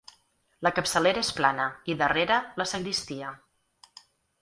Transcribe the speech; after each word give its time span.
La 0.67 0.71
capçalera 0.77 1.23
és 1.27 1.29
plana 1.41 1.69
i 1.95 1.99
darrere, 2.01 2.41
la 2.63 2.71
sagristia. 2.75 3.39